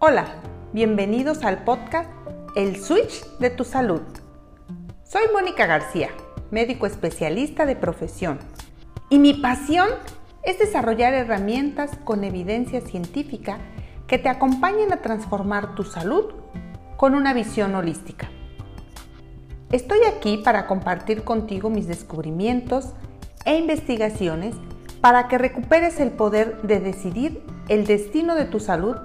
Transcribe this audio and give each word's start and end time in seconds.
Hola, 0.00 0.26
bienvenidos 0.72 1.42
al 1.42 1.64
podcast 1.64 2.08
El 2.54 2.76
Switch 2.76 3.26
de 3.40 3.50
tu 3.50 3.64
Salud. 3.64 4.02
Soy 5.02 5.22
Mónica 5.34 5.66
García, 5.66 6.10
médico 6.52 6.86
especialista 6.86 7.66
de 7.66 7.74
profesión, 7.74 8.38
y 9.10 9.18
mi 9.18 9.34
pasión 9.34 9.88
es 10.44 10.60
desarrollar 10.60 11.14
herramientas 11.14 11.90
con 12.04 12.22
evidencia 12.22 12.80
científica 12.80 13.58
que 14.06 14.18
te 14.18 14.28
acompañen 14.28 14.92
a 14.92 15.02
transformar 15.02 15.74
tu 15.74 15.82
salud 15.82 16.26
con 16.96 17.16
una 17.16 17.34
visión 17.34 17.74
holística. 17.74 18.30
Estoy 19.72 20.04
aquí 20.04 20.36
para 20.44 20.68
compartir 20.68 21.24
contigo 21.24 21.70
mis 21.70 21.88
descubrimientos 21.88 22.92
e 23.44 23.56
investigaciones 23.56 24.54
para 25.00 25.26
que 25.26 25.38
recuperes 25.38 25.98
el 25.98 26.12
poder 26.12 26.62
de 26.62 26.78
decidir 26.78 27.42
el 27.68 27.84
destino 27.84 28.36
de 28.36 28.44
tu 28.44 28.60
salud 28.60 28.96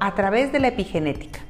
a 0.00 0.14
través 0.14 0.50
de 0.50 0.60
la 0.60 0.68
epigenética. 0.68 1.40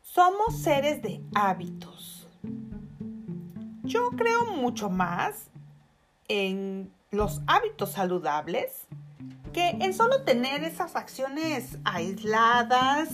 Somos 0.00 0.62
seres 0.62 1.02
de 1.02 1.20
hábitos. 1.34 2.28
Yo 3.82 4.10
creo 4.10 4.44
mucho 4.46 4.90
más 4.90 5.50
en 6.28 6.92
los 7.10 7.40
hábitos 7.48 7.90
saludables 7.90 8.86
que 9.52 9.70
en 9.70 9.94
solo 9.94 10.22
tener 10.22 10.64
esas 10.64 10.96
acciones 10.96 11.78
aisladas, 11.84 13.08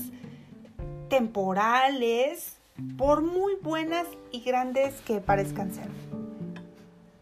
temporales, 1.08 2.58
por 2.98 3.22
muy 3.22 3.55
buenas 3.62 4.06
y 4.30 4.41
grandes 4.41 4.94
que 5.02 5.20
parezcan 5.20 5.72
ser. 5.72 5.88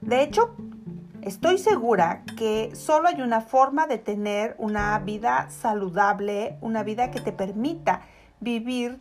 De 0.00 0.22
hecho, 0.22 0.55
estoy 1.22 1.58
segura 1.58 2.25
que 2.36 2.75
solo 2.75 3.08
hay 3.08 3.22
una 3.22 3.41
forma 3.41 3.86
de 3.86 3.98
tener 3.98 4.55
una 4.58 4.98
vida 4.98 5.48
saludable, 5.50 6.58
una 6.60 6.83
vida 6.83 7.10
que 7.10 7.20
te 7.20 7.33
permita 7.33 8.03
vivir 8.41 8.98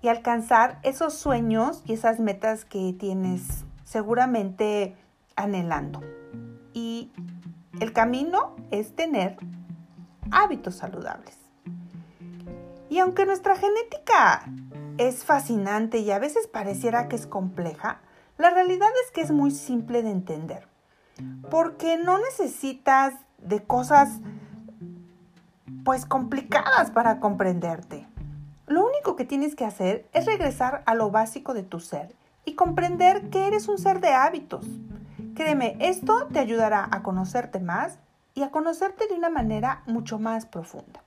y 0.00 0.08
alcanzar 0.08 0.78
esos 0.82 1.14
sueños 1.14 1.82
y 1.86 1.92
esas 1.92 2.20
metas 2.20 2.64
que 2.64 2.94
tienes 2.98 3.64
seguramente 3.84 4.96
anhelando. 5.36 6.02
Y 6.72 7.10
el 7.80 7.92
camino 7.92 8.56
es 8.70 8.94
tener 8.94 9.36
hábitos 10.30 10.76
saludables. 10.76 11.36
Y 12.90 12.98
aunque 12.98 13.26
nuestra 13.26 13.56
genética 13.56 14.44
es 14.96 15.24
fascinante 15.24 15.98
y 15.98 16.10
a 16.10 16.18
veces 16.18 16.46
pareciera 16.46 17.08
que 17.08 17.16
es 17.16 17.26
compleja, 17.26 18.00
la 18.36 18.50
realidad 18.50 18.88
es 19.04 19.12
que 19.12 19.20
es 19.20 19.30
muy 19.30 19.50
simple 19.50 20.02
de 20.02 20.10
entender. 20.10 20.66
Porque 21.50 21.98
no 21.98 22.18
necesitas 22.18 23.14
de 23.38 23.62
cosas 23.62 24.20
pues 25.84 26.06
complicadas 26.06 26.90
para 26.90 27.20
comprenderte. 27.20 28.06
Lo 28.66 28.86
único 28.86 29.16
que 29.16 29.24
tienes 29.24 29.54
que 29.54 29.64
hacer 29.64 30.06
es 30.12 30.26
regresar 30.26 30.82
a 30.86 30.94
lo 30.94 31.10
básico 31.10 31.54
de 31.54 31.62
tu 31.62 31.80
ser 31.80 32.14
y 32.44 32.54
comprender 32.54 33.30
que 33.30 33.46
eres 33.46 33.68
un 33.68 33.78
ser 33.78 34.00
de 34.00 34.12
hábitos. 34.12 34.66
Créeme, 35.38 35.76
esto 35.78 36.26
te 36.32 36.40
ayudará 36.40 36.88
a 36.90 37.04
conocerte 37.04 37.60
más 37.60 38.00
y 38.34 38.42
a 38.42 38.50
conocerte 38.50 39.06
de 39.06 39.14
una 39.14 39.30
manera 39.30 39.84
mucho 39.86 40.18
más 40.18 40.46
profunda. 40.46 41.04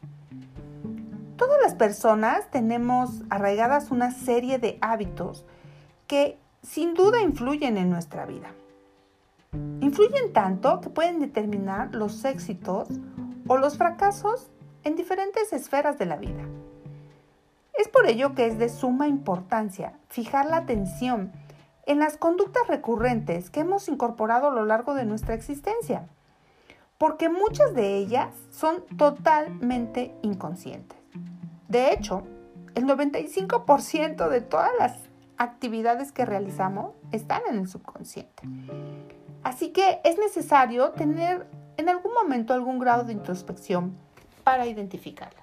Todas 1.35 1.61
las 1.61 1.75
personas 1.75 2.49
tenemos 2.49 3.23
arraigadas 3.29 3.91
una 3.91 4.11
serie 4.11 4.57
de 4.57 4.77
hábitos 4.79 5.43
que 6.07 6.39
sin 6.63 6.93
duda 6.93 7.19
influyen 7.19 7.77
en 7.77 7.89
nuestra 7.89 8.25
vida. 8.25 8.47
Influyen 9.81 10.31
tanto 10.31 10.79
que 10.79 10.89
pueden 10.89 11.19
determinar 11.19 11.93
los 11.93 12.23
éxitos 12.23 12.87
o 13.49 13.57
los 13.57 13.77
fracasos 13.77 14.49
en 14.85 14.95
diferentes 14.95 15.51
esferas 15.51 15.99
de 15.99 16.05
la 16.05 16.15
vida. 16.15 16.45
Es 17.73 17.89
por 17.89 18.05
ello 18.05 18.33
que 18.33 18.45
es 18.45 18.57
de 18.57 18.69
suma 18.69 19.09
importancia 19.09 19.99
fijar 20.07 20.45
la 20.45 20.55
atención 20.55 21.33
en 21.85 21.99
las 21.99 22.17
conductas 22.17 22.67
recurrentes 22.67 23.49
que 23.49 23.61
hemos 23.61 23.87
incorporado 23.87 24.47
a 24.47 24.51
lo 24.51 24.65
largo 24.65 24.93
de 24.93 25.05
nuestra 25.05 25.33
existencia, 25.33 26.07
porque 26.97 27.29
muchas 27.29 27.73
de 27.73 27.97
ellas 27.97 28.33
son 28.51 28.83
totalmente 28.97 30.13
inconscientes. 30.21 30.97
De 31.67 31.93
hecho, 31.93 32.23
el 32.75 32.85
95% 32.85 34.29
de 34.29 34.41
todas 34.41 34.71
las 34.79 34.97
actividades 35.37 36.11
que 36.11 36.25
realizamos 36.25 36.93
están 37.11 37.41
en 37.49 37.57
el 37.57 37.67
subconsciente. 37.67 38.43
Así 39.43 39.69
que 39.69 40.01
es 40.03 40.19
necesario 40.19 40.91
tener 40.91 41.47
en 41.77 41.89
algún 41.89 42.13
momento 42.13 42.53
algún 42.53 42.77
grado 42.77 43.03
de 43.03 43.13
introspección 43.13 43.95
para 44.43 44.67
identificarla. 44.67 45.39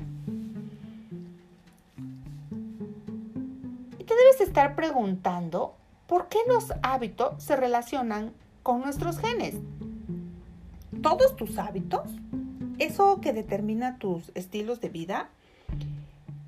debes 4.19 4.41
estar 4.41 4.75
preguntando 4.75 5.75
por 6.09 6.29
qué 6.29 6.39
los 6.49 6.73
hábitos 6.83 7.41
se 7.41 7.55
relacionan 7.55 8.33
con 8.63 8.81
nuestros 8.81 9.19
genes. 9.19 9.55
Todos 11.03 11.37
tus 11.37 11.59
hábitos, 11.59 12.11
eso 12.79 13.21
que 13.21 13.33
determina 13.33 13.99
tus 13.99 14.33
estilos 14.35 14.81
de 14.81 14.89
vida, 14.89 15.29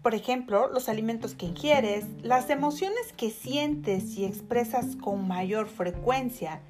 por 0.02 0.14
ejemplo, 0.14 0.70
los 0.72 0.88
alimentos 0.88 1.34
que 1.34 1.44
ingieres, 1.44 2.06
las 2.22 2.48
emociones 2.48 3.12
que 3.18 3.30
sientes 3.30 4.16
y 4.16 4.24
expresas 4.24 4.96
con 4.96 5.28
mayor 5.28 5.68
frecuencia 5.68 6.62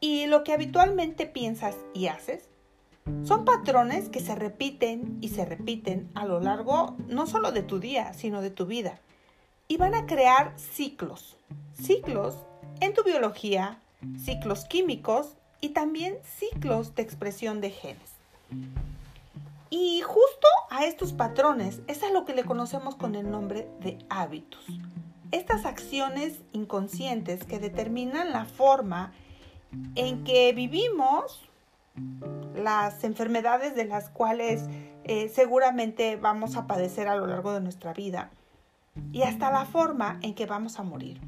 y 0.00 0.26
lo 0.26 0.44
que 0.44 0.54
habitualmente 0.54 1.26
piensas 1.26 1.76
y 1.92 2.06
haces, 2.06 2.48
son 3.22 3.44
patrones 3.44 4.08
que 4.08 4.20
se 4.20 4.34
repiten 4.34 5.18
y 5.20 5.28
se 5.28 5.44
repiten 5.44 6.08
a 6.14 6.24
lo 6.24 6.40
largo 6.40 6.96
no 7.06 7.26
solo 7.26 7.52
de 7.52 7.62
tu 7.62 7.80
día, 7.80 8.14
sino 8.14 8.40
de 8.40 8.48
tu 8.48 8.64
vida 8.64 8.98
y 9.68 9.76
van 9.76 9.94
a 9.94 10.06
crear 10.06 10.52
ciclos. 10.56 11.36
Ciclos 11.74 12.36
en 12.80 12.94
tu 12.94 13.02
biología, 13.02 13.78
ciclos 14.22 14.64
químicos 14.64 15.36
y 15.60 15.70
también 15.70 16.18
ciclos 16.38 16.94
de 16.94 17.02
expresión 17.02 17.60
de 17.60 17.70
genes. 17.70 18.10
Y 19.70 20.02
justo 20.02 20.46
a 20.70 20.84
estos 20.84 21.12
patrones 21.12 21.80
es 21.86 22.02
a 22.02 22.10
lo 22.10 22.24
que 22.24 22.34
le 22.34 22.44
conocemos 22.44 22.94
con 22.94 23.14
el 23.14 23.30
nombre 23.30 23.68
de 23.80 23.98
hábitos. 24.08 24.64
Estas 25.32 25.64
acciones 25.64 26.38
inconscientes 26.52 27.44
que 27.44 27.58
determinan 27.58 28.32
la 28.32 28.44
forma 28.44 29.12
en 29.96 30.22
que 30.22 30.52
vivimos 30.52 31.42
las 32.54 33.02
enfermedades 33.02 33.74
de 33.74 33.84
las 33.84 34.10
cuales 34.10 34.64
eh, 35.04 35.28
seguramente 35.28 36.16
vamos 36.16 36.56
a 36.56 36.66
padecer 36.66 37.08
a 37.08 37.16
lo 37.16 37.26
largo 37.26 37.52
de 37.52 37.60
nuestra 37.60 37.92
vida 37.92 38.30
y 39.12 39.22
hasta 39.22 39.50
la 39.50 39.64
forma 39.64 40.18
en 40.22 40.34
que 40.34 40.46
vamos 40.46 40.78
a 40.78 40.82
morir. 40.82 41.20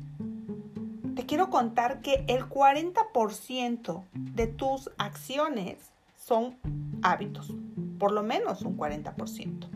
Te 1.14 1.24
quiero 1.24 1.50
contar 1.50 2.00
que 2.02 2.24
el 2.28 2.48
40% 2.48 4.04
de 4.12 4.46
tus 4.46 4.90
acciones 4.98 5.78
son 6.16 6.56
hábitos, 7.02 7.52
por 7.98 8.12
lo 8.12 8.22
menos 8.22 8.62
un 8.62 8.76
40%. 8.76 9.68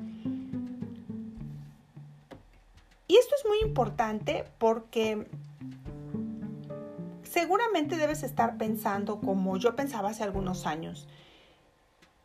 Y 3.08 3.16
esto 3.16 3.34
es 3.38 3.46
muy 3.46 3.58
importante 3.68 4.44
porque 4.58 5.26
seguramente 7.22 7.96
debes 7.96 8.22
estar 8.22 8.56
pensando 8.56 9.20
como 9.20 9.56
yo 9.56 9.74
pensaba 9.74 10.10
hace 10.10 10.22
algunos 10.22 10.66
años. 10.66 11.08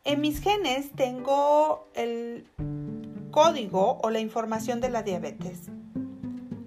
En 0.04 0.20
mis 0.20 0.40
genes 0.40 0.92
tengo 0.92 1.88
el 1.94 2.46
código 3.36 3.98
o 4.02 4.08
la 4.08 4.20
información 4.20 4.80
de 4.80 4.88
la 4.88 5.02
diabetes. 5.02 5.68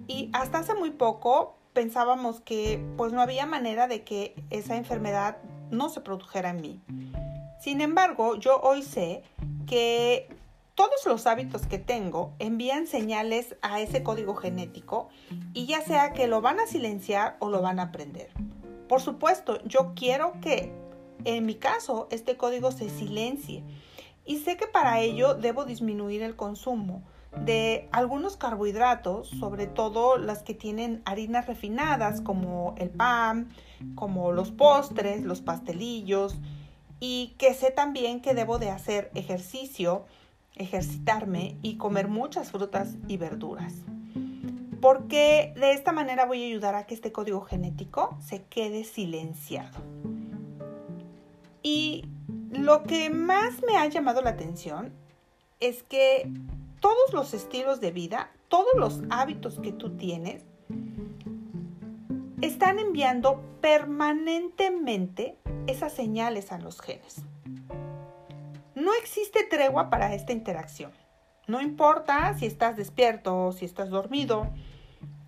Y 0.06 0.30
hasta 0.32 0.58
hace 0.58 0.72
muy 0.72 0.92
poco 0.92 1.58
pensábamos 1.72 2.40
que 2.40 2.80
pues 2.96 3.12
no 3.12 3.20
había 3.20 3.44
manera 3.44 3.88
de 3.88 4.04
que 4.04 4.36
esa 4.50 4.76
enfermedad 4.76 5.38
no 5.72 5.88
se 5.88 6.00
produjera 6.00 6.50
en 6.50 6.60
mí. 6.60 6.80
Sin 7.60 7.80
embargo, 7.80 8.36
yo 8.36 8.60
hoy 8.60 8.84
sé 8.84 9.24
que 9.66 10.28
todos 10.76 11.04
los 11.06 11.26
hábitos 11.26 11.66
que 11.66 11.78
tengo 11.78 12.34
envían 12.38 12.86
señales 12.86 13.56
a 13.62 13.80
ese 13.80 14.04
código 14.04 14.36
genético 14.36 15.08
y 15.52 15.66
ya 15.66 15.80
sea 15.80 16.12
que 16.12 16.28
lo 16.28 16.40
van 16.40 16.60
a 16.60 16.68
silenciar 16.68 17.36
o 17.40 17.50
lo 17.50 17.62
van 17.62 17.80
a 17.80 17.86
aprender. 17.86 18.30
Por 18.88 19.00
supuesto, 19.00 19.60
yo 19.64 19.92
quiero 19.96 20.34
que 20.40 20.72
en 21.24 21.46
mi 21.46 21.56
caso 21.56 22.06
este 22.12 22.36
código 22.36 22.70
se 22.70 22.88
silencie 22.90 23.64
y 24.30 24.38
sé 24.38 24.56
que 24.56 24.68
para 24.68 25.00
ello 25.00 25.34
debo 25.34 25.64
disminuir 25.64 26.22
el 26.22 26.36
consumo 26.36 27.02
de 27.44 27.88
algunos 27.90 28.36
carbohidratos, 28.36 29.28
sobre 29.28 29.66
todo 29.66 30.18
las 30.18 30.44
que 30.44 30.54
tienen 30.54 31.02
harinas 31.04 31.48
refinadas 31.48 32.20
como 32.20 32.76
el 32.78 32.90
pan, 32.90 33.48
como 33.96 34.30
los 34.30 34.52
postres, 34.52 35.24
los 35.24 35.40
pastelillos 35.40 36.38
y 37.00 37.34
que 37.38 37.54
sé 37.54 37.72
también 37.72 38.20
que 38.20 38.32
debo 38.32 38.60
de 38.60 38.70
hacer 38.70 39.10
ejercicio 39.16 40.04
ejercitarme 40.54 41.56
y 41.60 41.76
comer 41.76 42.06
muchas 42.06 42.52
frutas 42.52 42.94
y 43.08 43.16
verduras. 43.16 43.74
Porque 44.80 45.52
de 45.56 45.72
esta 45.72 45.90
manera 45.90 46.24
voy 46.24 46.44
a 46.44 46.46
ayudar 46.46 46.76
a 46.76 46.86
que 46.86 46.94
este 46.94 47.10
código 47.10 47.40
genético 47.40 48.16
se 48.20 48.44
quede 48.44 48.84
silenciado. 48.84 49.80
Y 51.64 52.06
lo 52.50 52.82
que 52.82 53.10
más 53.10 53.62
me 53.62 53.76
ha 53.76 53.86
llamado 53.86 54.22
la 54.22 54.30
atención 54.30 54.92
es 55.60 55.82
que 55.84 56.30
todos 56.80 57.12
los 57.12 57.32
estilos 57.32 57.80
de 57.80 57.92
vida, 57.92 58.30
todos 58.48 58.74
los 58.76 59.02
hábitos 59.10 59.60
que 59.60 59.72
tú 59.72 59.96
tienes, 59.96 60.44
están 62.40 62.78
enviando 62.78 63.40
permanentemente 63.60 65.36
esas 65.66 65.92
señales 65.92 66.50
a 66.52 66.58
los 66.58 66.80
genes. 66.80 67.22
No 68.74 68.94
existe 68.94 69.44
tregua 69.44 69.90
para 69.90 70.14
esta 70.14 70.32
interacción. 70.32 70.90
No 71.46 71.60
importa 71.60 72.34
si 72.38 72.46
estás 72.46 72.76
despierto 72.76 73.52
si 73.52 73.64
estás 73.64 73.90
dormido, 73.90 74.48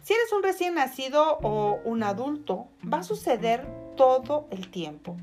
si 0.02 0.14
eres 0.14 0.32
un 0.32 0.42
recién 0.42 0.74
nacido 0.74 1.38
o 1.42 1.80
un 1.84 2.02
adulto, 2.02 2.66
va 2.92 2.98
a 2.98 3.02
suceder 3.04 3.66
todo 3.96 4.48
el 4.50 4.70
tiempo. 4.70 5.16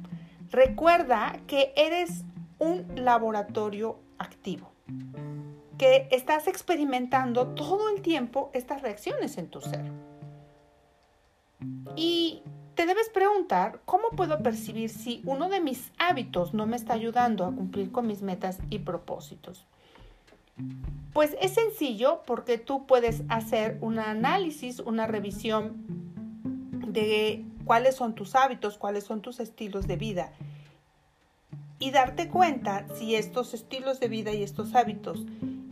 Recuerda 0.52 1.40
que 1.48 1.74
eres 1.76 2.24
un 2.58 2.86
laboratorio 2.96 4.00
activo, 4.18 4.72
que 5.78 6.08
estás 6.12 6.48
experimentando 6.48 7.48
todo 7.50 7.90
el 7.90 8.02
tiempo 8.02 8.50
estas 8.54 8.82
reacciones 8.82 9.38
en 9.38 9.50
tu 9.50 9.62
ser. 9.62 9.86
Y 11.96 12.42
te 12.76 12.86
debes 12.86 13.10
preguntar, 13.10 13.82
¿cómo 13.86 14.10
puedo 14.10 14.42
percibir 14.42 14.90
si 14.90 15.22
uno 15.26 15.50
de 15.50 15.60
mis 15.60 15.92
hábitos 15.98 16.54
no 16.54 16.66
me 16.66 16.78
está 16.78 16.94
ayudando 16.94 17.46
a 17.46 17.54
cumplir 17.54 17.92
con 17.92 18.08
mis 18.08 18.22
metas 18.22 18.60
y 18.70 18.80
propósitos? 18.80 19.68
Pues 21.14 21.36
es 21.42 21.54
sencillo 21.54 22.24
porque 22.26 22.58
tú 22.58 22.86
puedes 22.86 23.24
hacer 23.30 23.78
un 23.82 24.00
análisis, 24.00 24.80
una 24.80 25.08
revisión 25.08 25.84
de 26.88 27.46
cuáles 27.70 27.98
son 27.98 28.16
tus 28.16 28.34
hábitos, 28.34 28.80
cuáles 28.80 29.04
son 29.04 29.22
tus 29.22 29.40
estilos 29.40 29.86
de 29.86 29.96
vida 29.96 30.32
y 31.78 31.92
darte 31.92 32.28
cuenta 32.28 32.88
si 32.96 33.14
estos 33.14 33.54
estilos 33.54 34.00
de 34.00 34.08
vida 34.08 34.34
y 34.34 34.42
estos 34.42 34.74
hábitos 34.74 35.24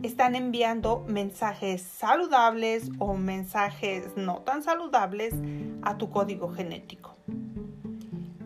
están 0.04 0.36
enviando 0.36 1.04
mensajes 1.08 1.82
saludables 1.82 2.92
o 3.00 3.14
mensajes 3.14 4.16
no 4.16 4.42
tan 4.42 4.62
saludables 4.62 5.34
a 5.82 5.98
tu 5.98 6.08
código 6.10 6.54
genético. 6.54 7.16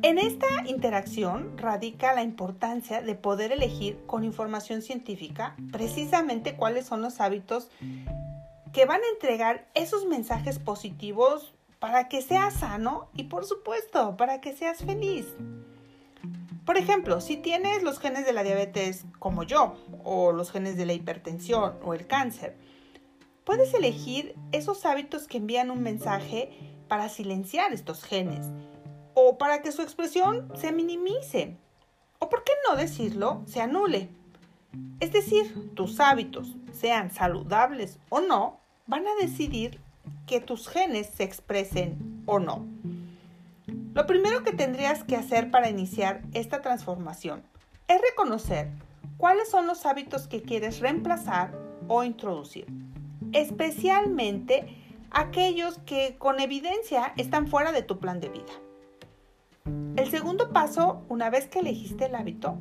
En 0.01 0.17
esta 0.17 0.47
interacción 0.65 1.59
radica 1.59 2.15
la 2.15 2.23
importancia 2.23 3.03
de 3.03 3.15
poder 3.17 3.53
elegir 3.53 3.99
con 4.07 4.25
información 4.25 4.81
científica 4.81 5.57
precisamente 5.73 6.57
cuáles 6.57 6.87
son 6.87 7.03
los 7.03 7.21
hábitos 7.21 7.69
que 8.73 8.87
van 8.87 9.03
a 9.03 9.13
entregar 9.13 9.69
esos 9.75 10.07
mensajes 10.07 10.59
positivos 10.59 11.53
para 11.83 12.09
que 12.09 12.23
seas 12.23 12.55
sano 12.55 13.09
y 13.13 13.25
por 13.25 13.45
supuesto 13.45 14.17
para 14.17 14.41
que 14.41 14.55
seas 14.55 14.85
feliz. 14.85 15.27
Por 16.65 16.77
ejemplo, 16.77 17.21
si 17.21 17.37
tienes 17.37 17.83
los 17.83 17.99
genes 17.99 18.25
de 18.25 18.33
la 18.33 18.45
diabetes 18.45 19.05
como 19.19 19.43
yo, 19.43 19.75
o 20.05 20.31
los 20.31 20.53
genes 20.53 20.77
de 20.77 20.87
la 20.87 20.93
hipertensión 20.93 21.75
o 21.83 21.93
el 21.93 22.07
cáncer, 22.07 22.57
puedes 23.43 23.75
elegir 23.75 24.37
esos 24.53 24.87
hábitos 24.87 25.27
que 25.27 25.39
envían 25.39 25.73
un 25.73 25.83
mensaje 25.83 26.53
para 26.87 27.09
silenciar 27.09 27.73
estos 27.73 28.05
genes 28.05 28.47
o 29.15 29.37
para 29.37 29.61
que 29.61 29.73
su 29.73 29.83
expresión 29.83 30.53
se 30.55 30.71
minimice. 30.71 31.57
O 32.21 32.29
por 32.29 32.45
qué 32.45 32.53
no 32.71 32.77
decirlo, 32.77 33.43
se 33.47 33.61
anule. 33.61 34.09
Es 35.01 35.13
decir, 35.13 35.75
tus 35.75 35.99
hábitos, 35.99 36.55
sean 36.71 37.11
saludables 37.11 37.99
o 38.09 38.21
no, 38.21 38.61
van 38.87 39.05
a 39.09 39.17
decidir 39.21 39.81
que 40.33 40.41
tus 40.41 40.67
genes 40.67 41.11
se 41.15 41.25
expresen 41.25 42.23
o 42.25 42.39
no. 42.39 42.65
Lo 43.93 44.07
primero 44.07 44.43
que 44.43 44.55
tendrías 44.55 45.05
que 45.05 45.15
hacer 45.15 45.51
para 45.51 45.69
iniciar 45.69 46.23
esta 46.33 46.63
transformación 46.63 47.43
es 47.87 48.01
reconocer 48.01 48.71
cuáles 49.19 49.51
son 49.51 49.67
los 49.67 49.85
hábitos 49.85 50.29
que 50.29 50.41
quieres 50.41 50.81
reemplazar 50.81 51.53
o 51.87 52.03
introducir, 52.03 52.67
especialmente 53.33 54.75
aquellos 55.11 55.79
que 55.81 56.17
con 56.17 56.41
evidencia 56.41 57.13
están 57.19 57.47
fuera 57.47 57.71
de 57.71 57.83
tu 57.83 57.99
plan 57.99 58.19
de 58.19 58.31
vida. 58.31 58.55
El 59.97 60.11
segundo 60.11 60.51
paso, 60.51 61.05
una 61.11 61.29
vez 61.29 61.47
que 61.47 61.59
elegiste 61.59 62.07
el 62.07 62.15
hábito, 62.15 62.57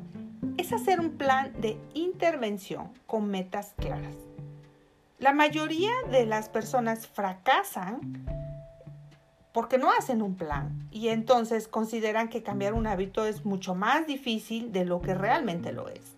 es 0.58 0.74
hacer 0.74 1.00
un 1.00 1.12
plan 1.12 1.58
de 1.58 1.78
intervención 1.94 2.90
con 3.06 3.30
metas 3.30 3.72
claras. 3.78 4.31
La 5.22 5.32
mayoría 5.32 5.92
de 6.10 6.26
las 6.26 6.48
personas 6.48 7.06
fracasan 7.06 8.26
porque 9.52 9.78
no 9.78 9.92
hacen 9.92 10.20
un 10.20 10.34
plan 10.34 10.88
y 10.90 11.10
entonces 11.10 11.68
consideran 11.68 12.28
que 12.28 12.42
cambiar 12.42 12.74
un 12.74 12.88
hábito 12.88 13.24
es 13.24 13.44
mucho 13.44 13.76
más 13.76 14.08
difícil 14.08 14.72
de 14.72 14.84
lo 14.84 15.00
que 15.00 15.14
realmente 15.14 15.70
lo 15.70 15.88
es. 15.88 16.16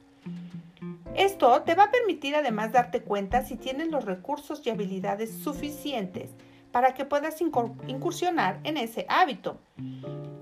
Esto 1.14 1.60
te 1.64 1.74
va 1.74 1.84
a 1.84 1.90
permitir 1.90 2.34
además 2.34 2.72
darte 2.72 3.02
cuenta 3.02 3.44
si 3.44 3.56
tienes 3.56 3.88
los 3.88 4.06
recursos 4.06 4.62
y 4.64 4.70
habilidades 4.70 5.36
suficientes 5.36 6.30
para 6.72 6.94
que 6.94 7.04
puedas 7.04 7.42
incursionar 7.42 8.58
en 8.64 8.78
ese 8.78 9.04
hábito. 9.10 9.58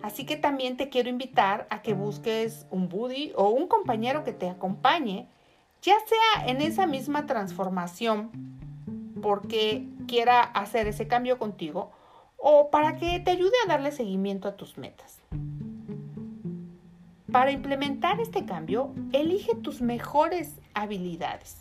Así 0.03 0.25
que 0.25 0.37
también 0.37 0.77
te 0.77 0.89
quiero 0.89 1.09
invitar 1.09 1.67
a 1.69 1.83
que 1.83 1.95
busques 1.95 2.65
un 2.71 2.89
buddy 2.89 3.33
o 3.35 3.49
un 3.49 3.67
compañero 3.67 4.23
que 4.23 4.33
te 4.33 4.49
acompañe, 4.49 5.27
ya 5.83 5.97
sea 6.07 6.47
en 6.47 6.61
esa 6.61 6.87
misma 6.87 7.27
transformación 7.27 8.52
porque 9.23 9.87
quiera 10.07 10.43
hacer 10.43 10.87
ese 10.87 11.09
cambio 11.09 11.39
contigo 11.39 11.93
o 12.37 12.71
para 12.71 12.97
que 12.97 13.21
te 13.21 13.31
ayude 13.31 13.53
a 13.65 13.69
darle 13.69 13.93
seguimiento 13.93 14.49
a 14.49 14.57
tus 14.57 14.77
metas. 14.77 15.21
Para 17.31 17.51
implementar 17.51 18.21
este 18.21 18.45
cambio, 18.45 18.93
elige 19.13 19.55
tus 19.55 19.81
mejores 19.81 20.57
habilidades, 20.75 21.57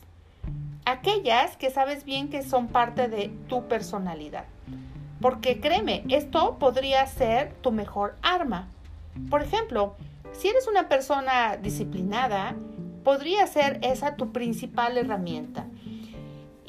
aquellas 0.84 1.56
que 1.56 1.70
sabes 1.70 2.04
bien 2.04 2.30
que 2.30 2.44
son 2.44 2.68
parte 2.68 3.08
de 3.08 3.32
tu 3.48 3.70
personalidad. 3.70 4.44
Porque 5.22 5.62
créeme, 5.62 6.04
esto 6.10 6.58
podría 6.60 7.06
ser 7.06 7.54
tu 7.62 7.72
mejor 7.72 8.16
arma. 8.22 8.68
Por 9.30 9.44
ejemplo, 9.44 9.96
si 10.34 10.48
eres 10.48 10.68
una 10.68 10.90
persona 10.90 11.56
disciplinada, 11.58 12.56
podría 13.04 13.46
ser 13.48 13.80
esa 13.84 14.16
tu 14.16 14.32
principal 14.32 14.98
herramienta. 14.98 15.68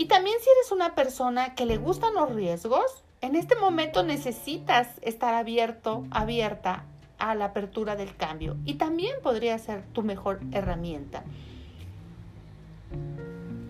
Y 0.02 0.06
también 0.06 0.36
si 0.40 0.50
eres 0.50 0.72
una 0.72 0.96
persona 0.96 1.54
que 1.54 1.64
le 1.64 1.76
gustan 1.76 2.14
los 2.14 2.34
riesgos, 2.34 3.04
en 3.20 3.36
este 3.36 3.54
momento 3.54 4.02
necesitas 4.02 4.88
estar 5.00 5.32
abierto, 5.32 6.04
abierta 6.10 6.86
a 7.20 7.36
la 7.36 7.44
apertura 7.44 7.94
del 7.94 8.16
cambio 8.16 8.56
y 8.64 8.74
también 8.74 9.14
podría 9.22 9.56
ser 9.60 9.84
tu 9.92 10.02
mejor 10.02 10.40
herramienta. 10.50 11.22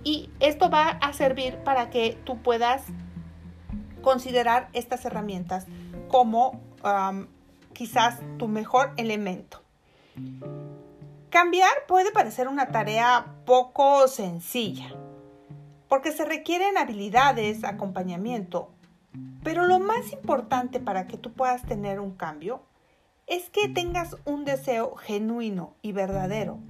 Y 0.04 0.30
esto 0.40 0.70
va 0.70 0.88
a 0.88 1.12
servir 1.12 1.58
para 1.64 1.90
que 1.90 2.18
tú 2.24 2.38
puedas 2.38 2.82
considerar 4.00 4.70
estas 4.72 5.04
herramientas 5.04 5.66
como 6.08 6.62
quizás 7.74 8.20
tu 8.38 8.48
mejor 8.48 8.94
elemento. 8.96 9.60
Cambiar 11.28 11.72
puede 11.86 12.10
parecer 12.10 12.48
una 12.48 12.68
tarea 12.68 13.26
poco 13.44 14.08
sencilla, 14.08 14.94
porque 15.92 16.10
se 16.10 16.24
requieren 16.24 16.78
habilidades, 16.78 17.64
acompañamiento 17.64 18.70
pero 19.42 19.66
lo 19.66 19.78
más 19.78 20.10
importante 20.10 20.80
para 20.80 21.06
que 21.06 21.18
tú 21.18 21.34
puedas 21.34 21.66
tener 21.66 22.00
un 22.00 22.12
cambio 22.12 22.62
es 23.26 23.50
que 23.50 23.68
tengas 23.68 24.16
un 24.24 24.46
deseo 24.46 24.94
genuino 24.96 25.74
y 25.82 25.92
verdadero 25.92 26.60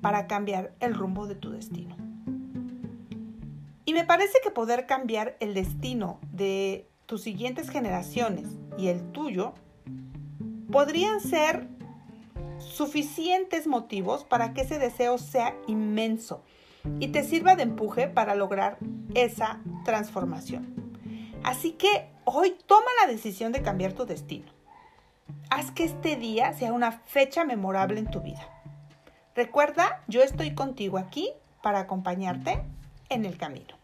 para 0.00 0.28
cambiar 0.28 0.72
el 0.78 0.94
rumbo 0.94 1.26
de 1.26 1.34
tu 1.34 1.50
destino. 1.50 1.96
Y 3.86 3.92
me 3.92 4.04
parece 4.04 4.38
que 4.40 4.52
poder 4.52 4.86
cambiar 4.86 5.36
el 5.40 5.52
destino 5.52 6.20
de 6.30 6.86
tus 7.06 7.22
siguientes 7.22 7.70
generaciones 7.70 8.56
y 8.78 8.86
el 8.86 9.02
tuyo 9.10 9.52
podrían 10.70 11.18
ser 11.18 11.66
suficientes 12.58 13.66
motivos 13.66 14.22
para 14.22 14.54
que 14.54 14.60
ese 14.60 14.78
deseo 14.78 15.18
sea 15.18 15.56
inmenso 15.66 16.44
y 16.98 17.08
te 17.08 17.24
sirva 17.24 17.56
de 17.56 17.64
empuje 17.64 18.08
para 18.08 18.34
lograr 18.34 18.78
esa 19.14 19.60
transformación. 19.84 20.74
Así 21.42 21.72
que 21.72 22.08
hoy 22.24 22.56
toma 22.66 22.90
la 23.02 23.10
decisión 23.10 23.52
de 23.52 23.62
cambiar 23.62 23.92
tu 23.92 24.06
destino. 24.06 24.46
Haz 25.50 25.70
que 25.70 25.84
este 25.84 26.16
día 26.16 26.52
sea 26.52 26.72
una 26.72 26.92
fecha 26.92 27.44
memorable 27.44 27.98
en 27.98 28.10
tu 28.10 28.20
vida. 28.20 28.46
Recuerda, 29.34 30.02
yo 30.06 30.22
estoy 30.22 30.54
contigo 30.54 30.98
aquí 30.98 31.30
para 31.62 31.80
acompañarte 31.80 32.62
en 33.08 33.24
el 33.24 33.36
camino. 33.36 33.76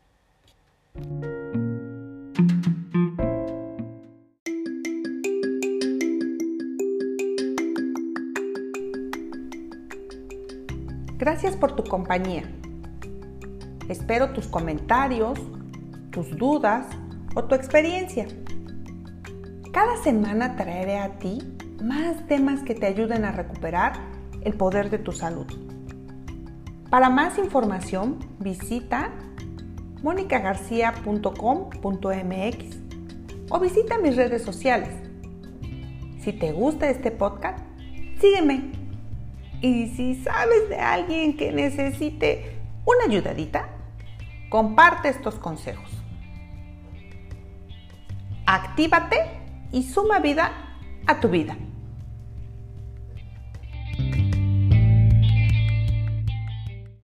Gracias 11.18 11.56
por 11.56 11.74
tu 11.74 11.82
compañía. 11.82 12.44
Espero 13.88 14.30
tus 14.30 14.48
comentarios, 14.48 15.38
tus 16.10 16.36
dudas 16.36 16.86
o 17.34 17.44
tu 17.44 17.54
experiencia. 17.54 18.26
Cada 19.72 19.96
semana 20.02 20.56
traeré 20.56 20.98
a 20.98 21.18
ti 21.18 21.38
más 21.82 22.26
temas 22.26 22.62
que 22.62 22.74
te 22.74 22.86
ayuden 22.86 23.24
a 23.24 23.32
recuperar 23.32 23.94
el 24.42 24.54
poder 24.54 24.90
de 24.90 24.98
tu 24.98 25.12
salud. 25.12 25.46
Para 26.90 27.10
más 27.10 27.38
información 27.38 28.18
visita 28.38 29.12
monicagarcia.com.mx 30.02 32.76
o 33.50 33.60
visita 33.60 33.98
mis 33.98 34.16
redes 34.16 34.42
sociales. 34.42 34.90
Si 36.20 36.32
te 36.32 36.52
gusta 36.52 36.88
este 36.88 37.10
podcast, 37.10 37.58
sígueme. 38.20 38.72
Y 39.60 39.88
si 39.88 40.14
sabes 40.16 40.68
de 40.68 40.76
alguien 40.76 41.36
que 41.36 41.52
necesite 41.52 42.60
una 42.84 43.04
ayudadita, 43.04 43.75
comparte 44.48 45.08
estos 45.08 45.36
consejos. 45.36 45.90
Actívate 48.46 49.18
y 49.72 49.82
suma 49.82 50.20
vida 50.20 50.52
a 51.06 51.20
tu 51.20 51.28
vida. 51.28 51.56